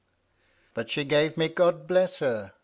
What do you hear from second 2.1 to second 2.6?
her!)